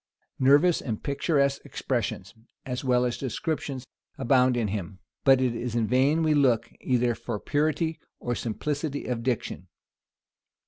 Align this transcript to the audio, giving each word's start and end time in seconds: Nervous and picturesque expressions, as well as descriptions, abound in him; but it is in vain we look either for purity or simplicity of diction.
Nervous 0.39 0.81
and 0.81 1.03
picturesque 1.03 1.63
expressions, 1.63 2.33
as 2.65 2.83
well 2.83 3.05
as 3.05 3.19
descriptions, 3.19 3.85
abound 4.17 4.57
in 4.57 4.69
him; 4.69 4.97
but 5.23 5.39
it 5.39 5.53
is 5.55 5.75
in 5.75 5.85
vain 5.85 6.23
we 6.23 6.33
look 6.33 6.71
either 6.81 7.13
for 7.13 7.39
purity 7.39 7.99
or 8.19 8.33
simplicity 8.33 9.05
of 9.05 9.21
diction. 9.21 9.67